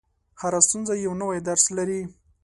•هره 0.41 0.59
ستونزه 0.67 0.93
یو 1.05 1.13
نوی 1.21 1.39
درس 1.47 1.65
لري. 1.77 2.01